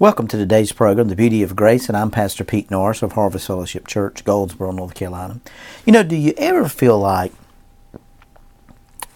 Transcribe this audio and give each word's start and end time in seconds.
Welcome 0.00 0.28
to 0.28 0.36
today's 0.36 0.70
program, 0.70 1.08
The 1.08 1.16
Beauty 1.16 1.42
of 1.42 1.56
Grace, 1.56 1.88
and 1.88 1.96
I'm 1.96 2.12
Pastor 2.12 2.44
Pete 2.44 2.70
Norris 2.70 3.02
of 3.02 3.14
Harvest 3.14 3.48
Fellowship 3.48 3.88
Church, 3.88 4.24
Goldsboro, 4.24 4.70
North 4.70 4.94
Carolina. 4.94 5.40
You 5.84 5.92
know, 5.92 6.04
do 6.04 6.14
you 6.14 6.34
ever 6.36 6.68
feel 6.68 6.96
like 7.00 7.32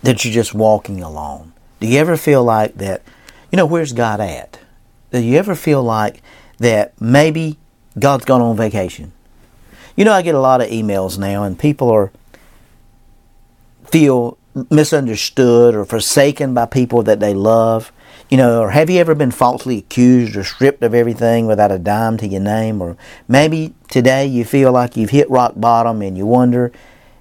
that 0.02 0.24
you're 0.24 0.34
just 0.34 0.54
walking 0.54 1.00
along? 1.00 1.52
Do 1.78 1.86
you 1.86 2.00
ever 2.00 2.16
feel 2.16 2.42
like 2.42 2.78
that, 2.78 3.02
you 3.52 3.56
know, 3.58 3.64
where's 3.64 3.92
God 3.92 4.18
at? 4.18 4.58
Do 5.12 5.20
you 5.20 5.38
ever 5.38 5.54
feel 5.54 5.84
like 5.84 6.20
that 6.58 7.00
maybe 7.00 7.58
God's 7.96 8.24
gone 8.24 8.40
on 8.40 8.56
vacation? 8.56 9.12
You 9.96 10.04
know, 10.04 10.12
I 10.12 10.22
get 10.22 10.34
a 10.34 10.40
lot 10.40 10.60
of 10.60 10.68
emails 10.68 11.16
now, 11.16 11.44
and 11.44 11.56
people 11.56 11.90
are 11.90 12.10
feel 13.86 14.36
misunderstood 14.70 15.74
or 15.74 15.84
forsaken 15.84 16.54
by 16.54 16.66
people 16.66 17.02
that 17.02 17.20
they 17.20 17.34
love. 17.34 17.92
You 18.28 18.38
know, 18.38 18.62
or 18.62 18.70
have 18.70 18.88
you 18.88 18.98
ever 18.98 19.14
been 19.14 19.30
falsely 19.30 19.78
accused 19.78 20.36
or 20.36 20.44
stripped 20.44 20.82
of 20.82 20.94
everything 20.94 21.46
without 21.46 21.70
a 21.70 21.78
dime 21.78 22.16
to 22.18 22.26
your 22.26 22.40
name? 22.40 22.80
Or 22.80 22.96
maybe 23.28 23.74
today 23.88 24.26
you 24.26 24.44
feel 24.44 24.72
like 24.72 24.96
you've 24.96 25.10
hit 25.10 25.28
rock 25.30 25.52
bottom 25.56 26.00
and 26.00 26.16
you 26.16 26.24
wonder 26.26 26.72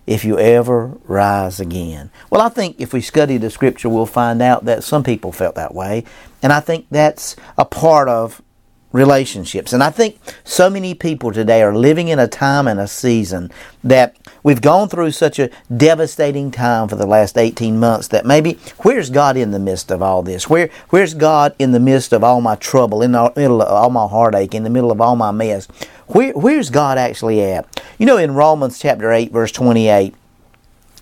if 0.08 0.26
you 0.26 0.40
ever 0.40 0.98
rise 1.06 1.60
again. 1.60 2.12
Well, 2.30 2.42
I 2.42 2.50
think 2.50 2.80
if 2.80 2.94
we 2.94 3.02
study 3.02 3.38
the 3.38 3.50
scripture, 3.50 3.90
we'll 3.90 4.06
find 4.06 4.42
out 4.42 4.66
that 4.66 4.84
some 4.84 5.04
people 5.04 5.32
felt 5.32 5.56
that 5.56 5.76
way. 5.76 6.04
And 6.42 6.52
I 6.52 6.60
think 6.60 6.88
that's 6.90 7.36
a 7.58 7.66
part 7.66 8.10
of 8.10 8.42
relationships. 8.92 9.74
And 9.74 9.84
I 9.84 9.90
think 9.90 10.20
so 10.44 10.70
many 10.70 10.94
people 10.94 11.32
today 11.32 11.62
are 11.62 11.76
living 11.76 12.10
in 12.10 12.20
a 12.20 12.28
time 12.28 12.68
and 12.68 12.80
a 12.80 12.88
season 12.88 13.52
that 13.84 14.16
we've 14.44 14.62
gone 14.62 14.90
through 14.90 15.12
such 15.12 15.40
a 15.40 15.50
devastating 15.76 16.52
time 16.52 16.88
for 16.88 16.96
the 16.96 17.06
last 17.06 17.38
18 17.38 17.80
months 17.80 18.10
that 18.10 18.26
maybe 18.26 18.60
where's 18.80 19.10
God 19.10 19.38
in 19.38 19.52
the 19.52 19.60
midst 19.60 19.92
of 19.92 20.02
all 20.02 20.22
this? 20.22 20.50
Where 20.50 20.70
where's 20.90 21.14
God 21.14 21.56
in 21.58 21.72
the 21.72 21.80
midst 21.80 22.14
of 22.14 22.24
all 22.24 22.42
my 22.42 22.56
trouble, 22.56 23.02
in 23.02 23.14
the 23.14 23.32
middle 23.36 23.62
of 23.62 23.70
all 23.70 23.90
my 23.90 24.08
heartache, 24.08 24.54
in 24.54 24.64
the 24.64 24.70
middle 24.70 24.92
of 24.92 25.00
all 25.00 25.16
my 25.16 25.32
mess? 25.32 25.68
Where, 26.08 26.34
where's 26.34 26.70
God 26.70 26.98
actually 26.98 27.42
at? 27.42 27.82
You 27.98 28.06
know, 28.06 28.18
in 28.18 28.36
Romans 28.36 28.80
chapter 28.80 29.12
8, 29.12 29.32
verse 29.32 29.52
28, 29.54 30.14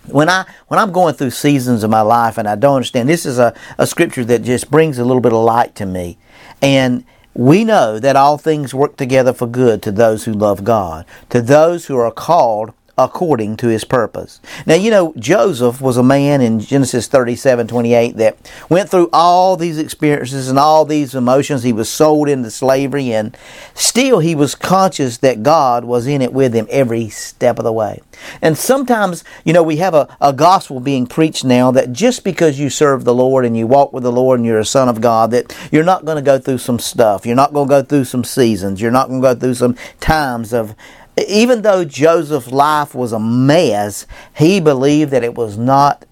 when 0.06 0.30
I 0.30 0.46
when 0.68 0.80
I'm 0.80 0.92
going 0.92 1.16
through 1.16 1.32
seasons 1.32 1.84
of 1.84 1.90
my 1.90 2.02
life 2.02 2.38
and 2.38 2.48
I 2.48 2.56
don't 2.56 2.78
understand, 2.78 3.10
this 3.10 3.26
is 3.26 3.40
a, 3.40 3.54
a 3.78 3.88
scripture 3.88 4.26
that 4.26 4.44
just 4.44 4.70
brings 4.70 4.98
a 4.98 5.06
little 5.06 5.22
bit 5.22 5.34
of 5.34 5.44
light 5.44 5.76
to 5.76 5.86
me. 5.86 6.18
And 6.62 7.06
we 7.34 7.64
know 7.64 8.00
that 8.00 8.16
all 8.16 8.38
things 8.38 8.74
work 8.74 8.98
together 8.98 9.34
for 9.34 9.48
good 9.48 9.82
to 9.84 9.92
those 9.92 10.26
who 10.26 10.34
love 10.34 10.64
God, 10.64 11.06
to 11.30 11.42
those 11.42 11.86
who 11.86 11.98
are 11.98 12.12
called 12.12 12.74
according 13.00 13.56
to 13.56 13.68
his 13.68 13.86
purpose. 13.86 14.42
Now, 14.66 14.76
you 14.76 14.92
know, 14.92 15.14
Joseph 15.18 15.80
was 15.80 15.96
a 15.96 16.04
man 16.04 16.42
in 16.42 16.60
Genesis 16.60 17.08
37 17.08 17.68
28 17.68 18.18
that 18.18 18.52
went 18.70 18.90
through 18.90 19.10
all 19.14 19.56
these 19.56 19.78
experiences 19.78 20.50
and 20.50 20.60
all 20.60 20.84
these 20.84 21.16
emotions. 21.16 21.64
He 21.64 21.72
was 21.72 21.90
sold 21.90 22.28
into 22.28 22.52
slavery, 22.52 23.14
and 23.14 23.38
still 23.74 24.20
he 24.20 24.36
was 24.36 24.54
conscious 24.54 25.18
that 25.20 25.44
God 25.44 25.86
was 25.86 26.08
in 26.08 26.22
it 26.22 26.34
with 26.34 26.54
him 26.54 26.68
every 26.70 27.08
step 27.08 27.58
of 27.58 27.64
the 27.64 27.72
way. 27.72 28.02
And 28.42 28.58
sometimes, 28.58 29.24
you 29.46 29.54
know, 29.54 29.64
we 29.64 29.78
have 29.78 29.94
a, 29.94 30.18
a 30.20 30.34
gospel 30.34 30.82
being 30.82 31.08
preached 31.08 31.46
now 31.46 31.72
that 31.72 31.94
just 31.94 32.26
because 32.26 32.60
you 32.60 32.70
serve 32.70 33.06
the 33.06 33.14
Lord 33.14 33.46
and 33.46 33.56
you 33.56 33.66
walk 33.66 33.94
with 33.94 34.04
the 34.04 34.12
Lord 34.12 34.40
and 34.40 34.46
you're 34.46 34.60
a 34.60 34.66
son 34.66 34.90
of 34.90 35.00
God, 35.00 35.32
that 35.32 35.56
you're 35.72 35.86
not 35.86 36.04
going 36.04 36.18
to 36.18 36.22
go 36.22 36.38
through 36.38 36.58
some 36.58 36.80
stuff. 36.80 37.26
You're 37.26 37.36
not 37.36 37.54
going 37.54 37.70
to 37.70 37.76
go 37.76 37.82
through 37.82 38.06
some 38.06 38.26
seasons. 38.26 38.82
You're 38.82 38.92
not 38.92 39.08
going 39.08 39.22
to 39.22 39.34
go 39.34 39.40
through 39.40 39.56
some 39.56 39.78
times 40.02 40.52
of 40.52 40.76
even 41.28 41.62
though 41.62 41.84
Joseph's 41.86 42.52
life 42.52 42.94
was 42.94 43.12
a 43.12 43.20
mess, 43.20 44.06
he 44.36 44.60
believed 44.60 45.12
that 45.12 45.24
it 45.24 45.36
was 45.36 45.58
not 45.58 46.06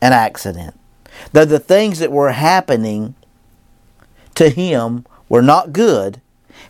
an 0.00 0.12
accident. 0.12 0.74
Though 1.32 1.44
the 1.44 1.58
things 1.58 1.98
that 1.98 2.10
were 2.10 2.32
happening 2.32 3.14
to 4.34 4.48
him 4.48 5.06
were 5.28 5.42
not 5.42 5.72
good, 5.72 6.20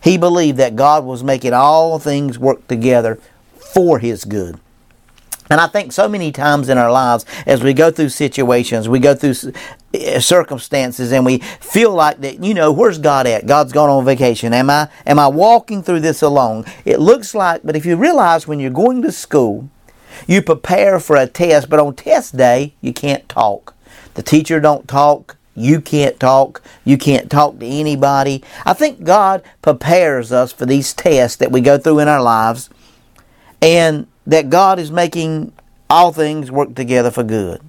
he 0.01 0.19
believed 0.19 0.59
that 0.59 0.77
God 0.77 1.05
was 1.05 1.23
making 1.23 1.53
all 1.53 1.99
things 1.99 2.39
work 2.39 2.67
together 2.67 3.19
for 3.57 3.99
his 3.99 4.25
good. 4.25 4.59
And 5.53 5.61
I 5.61 5.67
think 5.67 5.93
so 5.93 6.09
many 6.09 6.33
times 6.33 6.71
in 6.71 6.79
our 6.79 6.91
lives, 6.91 7.27
as 7.45 7.63
we 7.63 7.75
go 7.75 7.91
through 7.91 8.09
situations, 8.09 8.89
we 8.89 8.99
go 8.99 9.15
through 9.15 9.53
uh, 9.95 10.19
circumstances, 10.19 11.13
and 11.13 11.27
we 11.27 11.41
feel 11.61 11.93
like 11.93 12.23
that, 12.23 12.43
you 12.43 12.55
know, 12.55 12.73
where's 12.73 12.97
God 12.97 13.27
at? 13.27 13.45
God's 13.45 13.71
gone 13.71 13.91
on 13.91 14.03
vacation. 14.03 14.55
Am 14.55 14.71
I 14.71 14.89
am 15.05 15.19
I 15.19 15.29
walking 15.29 15.83
through 15.83 16.01
this 16.01 16.23
alone? 16.23 16.65
It 16.87 17.01
looks 17.01 17.35
like, 17.35 17.61
but 17.65 17.77
if 17.77 17.85
you 17.85 17.97
realize 17.97 18.49
when 18.49 18.61
you're 18.61 18.71
going 18.71 19.03
to 19.03 19.13
school, 19.13 19.69
you 20.27 20.41
prepare 20.41 20.99
for 20.99 21.17
a 21.17 21.27
test, 21.27 21.69
but 21.69 21.79
on 21.79 21.97
test 21.97 22.35
day 22.35 22.73
you 22.81 22.95
can't 22.95 23.29
talk. 23.29 23.75
The 24.15 24.23
teacher 24.23 24.59
don't 24.59 24.89
talk. 24.89 25.37
You 25.55 25.83
can't 25.83 26.19
talk. 26.19 26.63
You 26.83 26.97
can't 26.97 27.31
talk 27.31 27.59
to 27.59 27.67
anybody. 27.67 28.43
I 28.65 28.73
think 28.73 29.05
God 29.05 29.43
prepares 29.61 30.33
us 30.33 30.51
for 30.51 30.65
these 30.65 30.95
tests 30.95 31.37
that 31.37 31.53
we 31.53 31.61
go 31.61 31.77
through 31.77 31.99
in 31.99 32.09
our 32.09 32.23
lives. 32.23 32.71
And 33.61 34.07
that 34.27 34.51
God 34.51 34.79
is 34.79 34.91
making 34.91 35.53
all 35.91 36.13
things 36.13 36.51
work 36.51 36.75
together 36.75 37.11
for 37.11 37.23
good. 37.23 37.61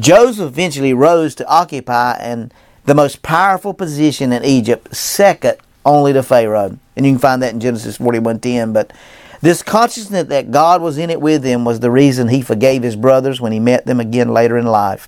Joseph 0.00 0.48
eventually 0.48 0.92
rose 0.92 1.34
to 1.36 1.46
occupy 1.48 2.16
and 2.18 2.52
the 2.84 2.94
most 2.94 3.22
powerful 3.22 3.72
position 3.72 4.32
in 4.32 4.44
Egypt, 4.44 4.94
second 4.94 5.56
only 5.84 6.12
to 6.12 6.22
Pharaoh. 6.22 6.78
And 6.96 7.06
you 7.06 7.12
can 7.12 7.18
find 7.18 7.42
that 7.42 7.54
in 7.54 7.60
Genesis 7.60 7.98
41:10, 7.98 8.72
but 8.72 8.92
this 9.40 9.62
consciousness 9.62 10.28
that 10.28 10.50
God 10.50 10.80
was 10.80 10.96
in 10.96 11.10
it 11.10 11.20
with 11.20 11.44
him 11.44 11.66
was 11.66 11.80
the 11.80 11.90
reason 11.90 12.28
he 12.28 12.40
forgave 12.40 12.82
his 12.82 12.96
brothers 12.96 13.40
when 13.42 13.52
he 13.52 13.60
met 13.60 13.84
them 13.84 14.00
again 14.00 14.32
later 14.32 14.56
in 14.56 14.64
life. 14.64 15.06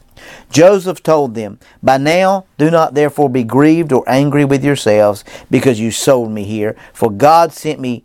Joseph 0.50 1.02
told 1.02 1.34
them, 1.34 1.58
By 1.82 1.96
now 1.96 2.44
do 2.58 2.70
not 2.70 2.92
therefore 2.92 3.30
be 3.30 3.44
grieved 3.44 3.92
or 3.92 4.04
angry 4.06 4.44
with 4.44 4.62
yourselves 4.62 5.24
because 5.50 5.80
you 5.80 5.90
sold 5.90 6.30
me 6.30 6.44
here, 6.44 6.76
for 6.92 7.10
God 7.10 7.52
sent 7.52 7.80
me 7.80 8.04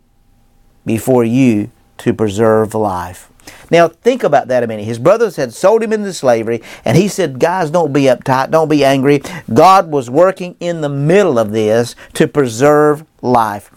before 0.86 1.22
you 1.22 1.70
to 2.02 2.12
preserve 2.12 2.74
life. 2.74 3.28
Now, 3.70 3.88
think 3.88 4.22
about 4.22 4.48
that 4.48 4.62
a 4.62 4.66
minute. 4.66 4.84
His 4.84 4.98
brothers 4.98 5.36
had 5.36 5.52
sold 5.52 5.82
him 5.82 5.92
into 5.92 6.12
slavery, 6.12 6.62
and 6.84 6.96
he 6.96 7.08
said, 7.08 7.40
Guys, 7.40 7.70
don't 7.70 7.92
be 7.92 8.02
uptight, 8.02 8.50
don't 8.50 8.68
be 8.68 8.84
angry. 8.84 9.22
God 9.52 9.90
was 9.90 10.10
working 10.10 10.56
in 10.60 10.80
the 10.80 10.88
middle 10.88 11.38
of 11.38 11.52
this 11.52 11.96
to 12.14 12.28
preserve 12.28 13.04
life. 13.22 13.71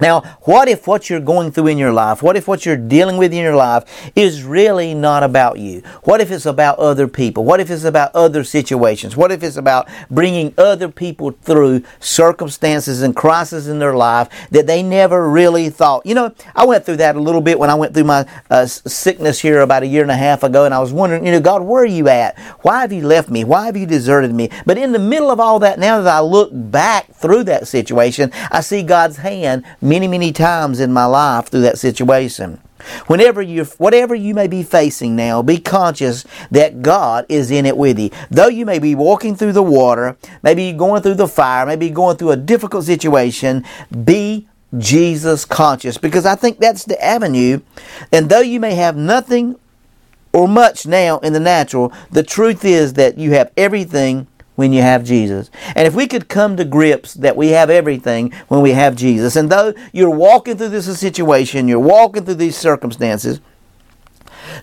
Now, 0.00 0.22
what 0.42 0.68
if 0.68 0.86
what 0.86 1.08
you're 1.08 1.20
going 1.20 1.52
through 1.52 1.68
in 1.68 1.78
your 1.78 1.92
life, 1.92 2.22
what 2.22 2.36
if 2.36 2.48
what 2.48 2.66
you're 2.66 2.76
dealing 2.76 3.18
with 3.18 3.32
in 3.32 3.38
your 3.38 3.54
life 3.54 3.84
is 4.16 4.42
really 4.42 4.94
not 4.94 5.22
about 5.22 5.58
you? 5.58 5.80
What 6.02 6.20
if 6.20 6.30
it's 6.30 6.46
about 6.46 6.78
other 6.78 7.06
people? 7.06 7.44
What 7.44 7.60
if 7.60 7.70
it's 7.70 7.84
about 7.84 8.14
other 8.14 8.42
situations? 8.42 9.16
What 9.16 9.30
if 9.30 9.42
it's 9.42 9.56
about 9.56 9.88
bringing 10.10 10.54
other 10.58 10.88
people 10.88 11.32
through 11.42 11.84
circumstances 12.00 13.02
and 13.02 13.14
crises 13.14 13.68
in 13.68 13.78
their 13.78 13.94
life 13.94 14.28
that 14.50 14.66
they 14.66 14.82
never 14.82 15.30
really 15.30 15.70
thought? 15.70 16.04
You 16.04 16.16
know, 16.16 16.34
I 16.56 16.64
went 16.64 16.84
through 16.84 16.96
that 16.96 17.14
a 17.14 17.20
little 17.20 17.40
bit 17.40 17.58
when 17.58 17.70
I 17.70 17.74
went 17.74 17.94
through 17.94 18.04
my 18.04 18.26
uh, 18.50 18.66
sickness 18.66 19.40
here 19.40 19.60
about 19.60 19.84
a 19.84 19.86
year 19.86 20.02
and 20.02 20.10
a 20.10 20.16
half 20.16 20.42
ago, 20.42 20.64
and 20.64 20.74
I 20.74 20.80
was 20.80 20.92
wondering, 20.92 21.24
you 21.24 21.32
know, 21.32 21.40
God, 21.40 21.62
where 21.62 21.82
are 21.82 21.86
you 21.86 22.08
at? 22.08 22.38
Why 22.62 22.80
have 22.80 22.92
you 22.92 23.06
left 23.06 23.28
me? 23.28 23.44
Why 23.44 23.66
have 23.66 23.76
you 23.76 23.86
deserted 23.86 24.34
me? 24.34 24.50
But 24.66 24.78
in 24.78 24.92
the 24.92 24.98
middle 24.98 25.30
of 25.30 25.38
all 25.38 25.60
that, 25.60 25.78
now 25.78 26.00
that 26.00 26.12
I 26.12 26.20
look 26.20 26.50
back 26.52 27.12
through 27.14 27.44
that 27.44 27.68
situation, 27.68 28.32
I 28.50 28.62
see 28.62 28.82
God's 28.82 29.18
hand 29.18 29.64
many, 29.82 30.08
many 30.08 30.32
times 30.32 30.80
in 30.80 30.92
my 30.92 31.04
life 31.04 31.48
through 31.48 31.62
that 31.62 31.78
situation. 31.78 32.60
Whenever 33.06 33.40
you, 33.40 33.64
whatever 33.78 34.14
you 34.14 34.34
may 34.34 34.48
be 34.48 34.62
facing 34.62 35.14
now, 35.14 35.42
be 35.42 35.58
conscious 35.58 36.24
that 36.50 36.82
God 36.82 37.26
is 37.28 37.50
in 37.50 37.66
it 37.66 37.76
with 37.76 37.98
you. 37.98 38.10
Though 38.30 38.48
you 38.48 38.66
may 38.66 38.78
be 38.78 38.94
walking 38.94 39.36
through 39.36 39.52
the 39.52 39.62
water, 39.62 40.16
maybe 40.42 40.72
going 40.72 41.02
through 41.02 41.14
the 41.14 41.28
fire, 41.28 41.66
maybe 41.66 41.90
going 41.90 42.16
through 42.16 42.32
a 42.32 42.36
difficult 42.36 42.84
situation, 42.84 43.64
be 44.04 44.48
Jesus 44.78 45.44
conscious 45.44 45.98
because 45.98 46.24
I 46.24 46.34
think 46.34 46.58
that's 46.58 46.84
the 46.84 47.02
avenue. 47.02 47.60
And 48.10 48.28
though 48.28 48.40
you 48.40 48.58
may 48.58 48.74
have 48.74 48.96
nothing 48.96 49.56
or 50.32 50.48
much 50.48 50.86
now 50.86 51.18
in 51.18 51.34
the 51.34 51.40
natural, 51.40 51.92
the 52.10 52.22
truth 52.22 52.64
is 52.64 52.94
that 52.94 53.18
you 53.18 53.32
have 53.32 53.52
everything 53.56 54.26
when 54.54 54.72
you 54.72 54.82
have 54.82 55.04
Jesus. 55.04 55.50
And 55.74 55.86
if 55.86 55.94
we 55.94 56.06
could 56.06 56.28
come 56.28 56.56
to 56.56 56.64
grips 56.64 57.14
that 57.14 57.36
we 57.36 57.48
have 57.48 57.70
everything 57.70 58.32
when 58.48 58.60
we 58.60 58.72
have 58.72 58.96
Jesus, 58.96 59.36
and 59.36 59.50
though 59.50 59.74
you're 59.92 60.10
walking 60.10 60.56
through 60.56 60.68
this 60.68 60.98
situation, 60.98 61.68
you're 61.68 61.80
walking 61.80 62.24
through 62.24 62.34
these 62.34 62.56
circumstances, 62.56 63.40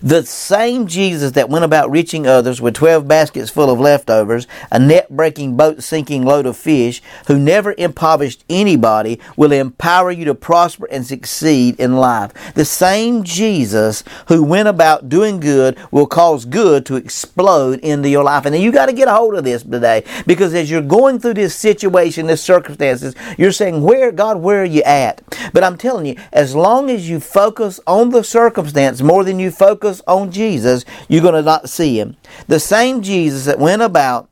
the 0.02 0.24
same 0.24 0.86
Jesus 0.86 1.32
that 1.32 1.48
went 1.48 1.64
about 1.64 1.90
reaching 1.90 2.26
others 2.26 2.60
with 2.60 2.74
12 2.74 3.06
baskets 3.06 3.50
full 3.50 3.70
of 3.70 3.80
leftovers, 3.80 4.46
a 4.70 4.78
net 4.78 5.08
breaking, 5.10 5.56
boat 5.56 5.82
sinking 5.82 6.24
load 6.24 6.46
of 6.46 6.56
fish, 6.56 7.02
who 7.26 7.38
never 7.38 7.74
impoverished 7.76 8.44
anybody, 8.48 9.20
will 9.36 9.52
empower 9.52 10.10
you 10.10 10.24
to 10.24 10.34
prosper 10.34 10.86
and 10.90 11.06
succeed 11.06 11.78
in 11.78 11.96
life. 11.96 12.32
The 12.54 12.64
same 12.64 13.24
Jesus 13.24 14.04
who 14.28 14.42
went 14.42 14.68
about 14.68 15.08
doing 15.08 15.40
good 15.40 15.78
will 15.90 16.06
cause 16.06 16.44
good 16.44 16.86
to 16.86 16.96
explode 16.96 17.80
into 17.80 18.08
your 18.08 18.24
life. 18.24 18.46
And 18.46 18.56
you 18.56 18.72
got 18.72 18.86
to 18.86 18.92
get 18.92 19.08
a 19.08 19.14
hold 19.14 19.34
of 19.34 19.44
this 19.44 19.62
today 19.62 20.04
because 20.26 20.54
as 20.54 20.70
you're 20.70 20.82
going 20.82 21.18
through 21.18 21.34
this 21.34 21.54
situation, 21.54 22.26
this 22.26 22.42
circumstances, 22.42 23.14
you're 23.38 23.52
saying, 23.52 23.82
Where, 23.82 24.12
God, 24.12 24.38
where 24.38 24.62
are 24.62 24.66
you 24.66 24.82
at? 24.82 25.22
But 25.52 25.64
I'm 25.64 25.76
telling 25.76 26.06
you, 26.06 26.16
as 26.32 26.54
long 26.54 26.90
as 26.90 27.08
you 27.08 27.20
focus 27.20 27.80
on 27.86 28.10
the 28.10 28.24
circumstance 28.24 29.02
more 29.02 29.24
than 29.24 29.38
you 29.38 29.50
focus 29.50 29.79
focus 29.80 30.02
on 30.06 30.30
Jesus, 30.30 30.84
you're 31.08 31.22
going 31.22 31.34
to 31.34 31.42
not 31.42 31.68
see 31.68 31.98
him. 31.98 32.16
The 32.46 32.60
same 32.60 33.02
Jesus 33.02 33.46
that 33.46 33.58
went 33.58 33.82
about 33.82 34.28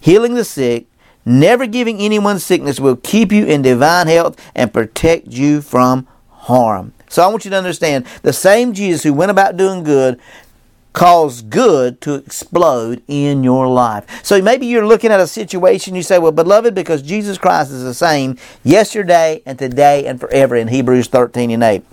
healing 0.00 0.34
the 0.34 0.44
sick, 0.44 0.86
never 1.24 1.66
giving 1.66 1.98
anyone 1.98 2.38
sickness, 2.38 2.78
will 2.78 2.96
keep 2.96 3.32
you 3.32 3.44
in 3.46 3.62
divine 3.62 4.06
health 4.06 4.40
and 4.54 4.72
protect 4.72 5.28
you 5.28 5.60
from 5.60 6.06
harm. 6.30 6.92
So 7.08 7.22
I 7.22 7.26
want 7.26 7.44
you 7.44 7.50
to 7.50 7.58
understand 7.58 8.06
the 8.22 8.32
same 8.32 8.72
Jesus 8.72 9.02
who 9.02 9.12
went 9.12 9.30
about 9.30 9.56
doing 9.56 9.82
good 9.82 10.20
cause 10.92 11.42
good 11.42 12.00
to 12.00 12.14
explode 12.14 13.00
in 13.06 13.44
your 13.44 13.68
life. 13.68 14.04
So 14.24 14.42
maybe 14.42 14.66
you're 14.66 14.86
looking 14.86 15.12
at 15.12 15.20
a 15.20 15.26
situation 15.26 15.94
you 15.94 16.02
say, 16.02 16.18
well, 16.18 16.32
beloved, 16.32 16.74
because 16.74 17.00
Jesus 17.00 17.38
Christ 17.38 17.70
is 17.70 17.84
the 17.84 17.94
same 17.94 18.36
yesterday 18.64 19.40
and 19.46 19.56
today 19.56 20.06
and 20.06 20.18
forever 20.18 20.56
in 20.56 20.66
Hebrews 20.66 21.06
13 21.06 21.52
and 21.52 21.62
8. 21.62 21.84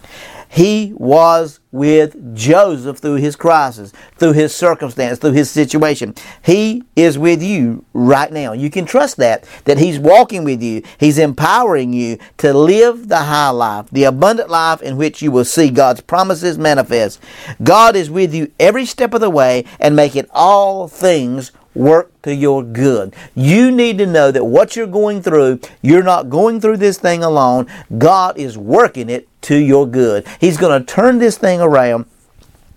He 0.50 0.94
was 0.96 1.60
with 1.72 2.36
Joseph 2.36 2.98
through 2.98 3.16
his 3.16 3.36
crisis, 3.36 3.94
through 4.18 4.34
his 4.34 4.56
circumstance, 4.56 5.20
through 5.20 5.34
his 5.34 5.52
situation. 5.52 6.16
He 6.42 6.84
is 6.96 7.18
with 7.18 7.44
you 7.44 7.86
right 7.94 8.32
now. 8.32 8.54
You 8.54 8.70
can 8.70 8.86
trust 8.86 9.18
that, 9.18 9.46
that 9.66 9.78
He's 9.78 10.00
walking 10.00 10.44
with 10.44 10.62
you. 10.62 10.82
He's 10.98 11.18
empowering 11.18 11.94
you 11.94 12.18
to 12.38 12.54
live 12.54 13.08
the 13.08 13.18
high 13.18 13.50
life, 13.50 13.90
the 13.92 14.06
abundant 14.06 14.50
life 14.50 14.82
in 14.82 14.98
which 14.98 15.22
you 15.22 15.32
will 15.32 15.46
see 15.46 15.70
God's 15.70 16.02
promises 16.02 16.58
manifest. 16.58 17.20
God 17.64 17.96
is 17.96 18.10
with 18.10 18.34
you 18.34 18.52
every 18.60 18.86
step 18.86 19.14
of 19.14 19.22
the 19.22 19.30
way 19.30 19.66
and 19.80 19.96
making 19.96 20.28
all 20.32 20.88
things 20.88 21.52
work 21.78 22.22
to 22.24 22.34
your 22.34 22.64
good. 22.64 23.16
You 23.36 23.72
need 23.72 23.98
to 24.00 24.06
know 24.06 24.32
that 24.32 24.46
what 24.46 24.76
you're 24.76 24.88
going 24.88 25.22
through, 25.22 25.62
you're 25.82 26.04
not 26.04 26.30
going 26.30 26.60
through 26.60 26.78
this 26.78 26.98
thing 26.98 27.24
alone. 27.24 27.68
God 27.98 28.38
is 28.38 28.58
working 28.58 29.10
it 29.10 29.28
to 29.44 29.56
your 29.56 29.88
good. 29.88 30.28
He's 30.42 30.58
going 30.58 30.80
to 30.80 30.86
turn 30.86 31.20
this 31.20 31.38
thing 31.38 31.62
around 31.62 32.06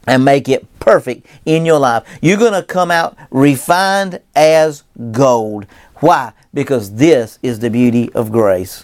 and 0.06 0.25
make 0.25 0.49
it 0.49 0.67
perfect 0.81 1.26
in 1.44 1.64
your 1.64 1.79
life. 1.79 2.05
You're 2.23 2.38
going 2.38 2.52
to 2.52 2.62
come 2.62 2.91
out 2.91 3.17
refined 3.31 4.20
as 4.35 4.85
gold. 5.11 5.67
Why? 5.97 6.32
Because 6.52 6.94
this 6.94 7.38
is 7.43 7.58
the 7.58 7.70
beauty 7.70 8.12
of 8.12 8.32
grace. 8.32 8.79